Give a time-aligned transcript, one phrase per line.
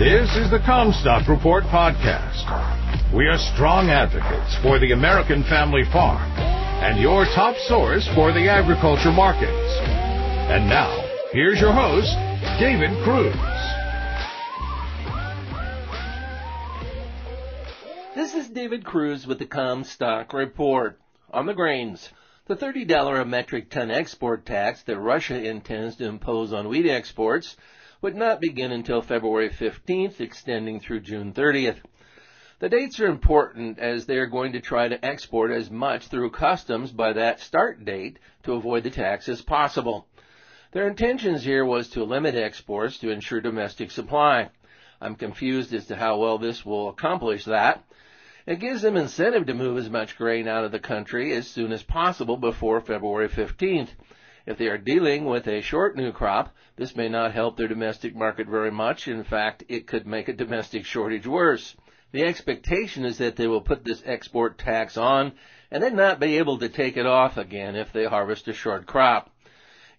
[0.00, 3.12] This is the Commstock Report podcast.
[3.14, 6.22] We are strong advocates for the American family farm
[6.80, 9.52] and your top source for the agriculture markets.
[9.52, 12.08] And now, here's your host,
[12.58, 13.36] David Kruse.
[18.14, 20.98] This is David Kruse with the Commstock Report.
[21.30, 22.08] On the grains,
[22.46, 27.54] the $30 a metric ton export tax that Russia intends to impose on wheat exports
[28.02, 31.78] would not begin until February 15th, extending through June 30th.
[32.58, 36.30] The dates are important as they are going to try to export as much through
[36.30, 40.06] customs by that start date to avoid the tax as possible.
[40.72, 44.50] Their intentions here was to limit exports to ensure domestic supply.
[45.00, 47.84] I'm confused as to how well this will accomplish that.
[48.46, 51.72] It gives them incentive to move as much grain out of the country as soon
[51.72, 53.90] as possible before February 15th.
[54.50, 58.16] If they are dealing with a short new crop, this may not help their domestic
[58.16, 59.06] market very much.
[59.06, 61.76] In fact, it could make a domestic shortage worse.
[62.10, 65.34] The expectation is that they will put this export tax on
[65.70, 68.86] and then not be able to take it off again if they harvest a short
[68.86, 69.32] crop.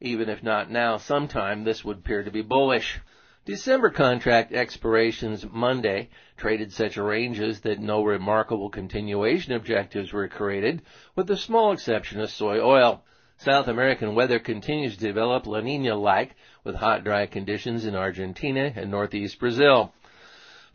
[0.01, 2.99] Even if not now, sometime this would appear to be bullish.
[3.45, 10.81] December contract expirations Monday traded such ranges that no remarkable continuation objectives were created,
[11.15, 13.05] with the small exception of soy oil.
[13.43, 18.91] South American weather continues to develop La Nina-like, with hot, dry conditions in Argentina and
[18.91, 19.91] northeast Brazil.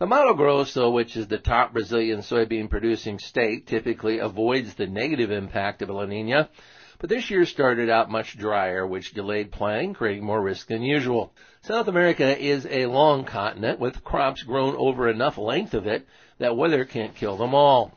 [0.00, 5.30] The Mato Grosso, which is the top Brazilian soybean producing state, typically avoids the negative
[5.30, 6.48] impact of La Nina,
[6.98, 11.32] but this year started out much drier, which delayed planting, creating more risk than usual.
[11.62, 16.04] South America is a long continent with crops grown over enough length of it
[16.38, 17.96] that weather can't kill them all.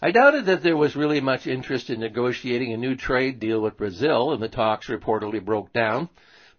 [0.00, 3.76] I doubted that there was really much interest in negotiating a new trade deal with
[3.76, 6.08] Brazil, and the talks reportedly broke down.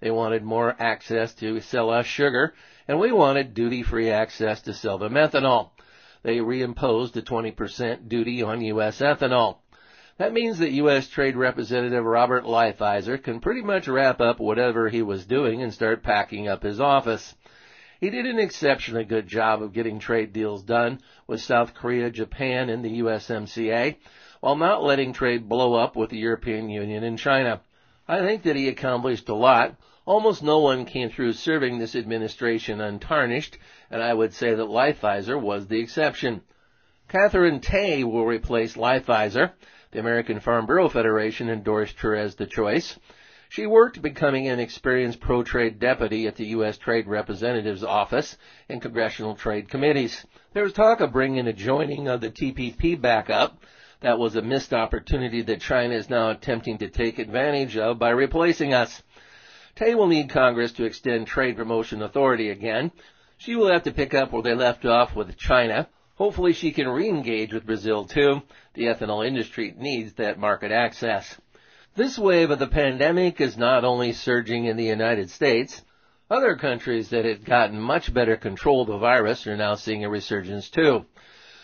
[0.01, 2.53] They wanted more access to sell us sugar,
[2.85, 5.69] and we wanted duty-free access to sell them ethanol.
[6.21, 8.99] They reimposed a 20% duty on U.S.
[8.99, 9.59] ethanol.
[10.17, 11.07] That means that U.S.
[11.07, 16.03] Trade Representative Robert Lighthizer can pretty much wrap up whatever he was doing and start
[16.03, 17.35] packing up his office.
[17.99, 22.69] He did an exceptionally good job of getting trade deals done with South Korea, Japan,
[22.69, 23.97] and the USMCA,
[24.39, 27.59] while not letting trade blow up with the European Union and China.
[28.07, 29.75] I think that he accomplished a lot.
[30.05, 33.57] Almost no one came through serving this administration untarnished,
[33.91, 36.41] and I would say that Lighthizer was the exception.
[37.09, 39.51] Katherine Tai will replace Lighthizer.
[39.91, 42.97] The American Farm Bureau Federation endorsed her as the choice.
[43.51, 46.77] She worked becoming an experienced pro-trade deputy at the U.S.
[46.77, 48.37] Trade Representative's office
[48.69, 50.23] and congressional trade committees.
[50.53, 53.63] There was talk of bringing a joining of the TPP back up.
[54.01, 58.11] That was a missed opportunity that China is now attempting to take advantage of by
[58.11, 59.01] replacing us.
[59.73, 62.91] Tai will need Congress to extend trade promotion authority again.
[63.39, 65.89] She will have to pick up where they left off with China.
[66.17, 68.43] Hopefully she can re-engage with Brazil too.
[68.75, 71.35] The ethanol industry needs that market access.
[71.99, 75.83] This wave of the pandemic is not only surging in the United States,
[76.31, 80.09] other countries that had gotten much better control of the virus are now seeing a
[80.09, 81.03] resurgence too.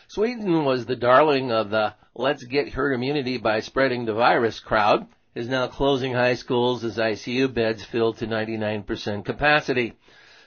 [0.09, 5.07] Sweden was the darling of the let's get herd immunity by spreading the virus crowd,
[5.35, 9.93] is now closing high schools as ICU beds fill to 99% capacity.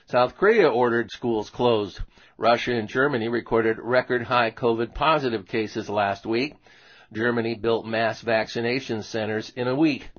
[0.05, 1.99] South Korea ordered schools closed.
[2.37, 6.53] Russia and Germany recorded record high COVID positive cases last week.
[7.11, 10.09] Germany built mass vaccination centers in a week.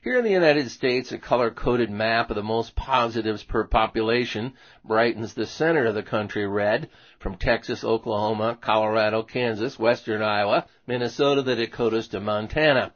[0.00, 4.54] Here in the United States, a color-coded map of the most positives per population
[4.84, 6.88] brightens the center of the country red,
[7.18, 12.94] from Texas, Oklahoma, Colorado, Kansas, western Iowa, Minnesota, the Dakotas to Montana.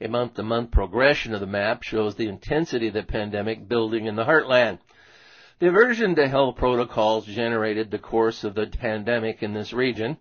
[0.00, 4.24] A month-to-month progression of the map shows the intensity of the pandemic building in the
[4.24, 4.78] heartland.
[5.58, 10.16] The aversion to health protocols generated the course of the pandemic in this region.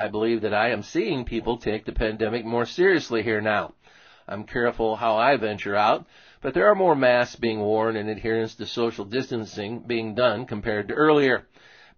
[0.00, 3.74] I believe that I am seeing people take the pandemic more seriously here now.
[4.28, 6.06] I'm careful how I venture out,
[6.40, 10.86] but there are more masks being worn and adherence to social distancing being done compared
[10.88, 11.48] to earlier.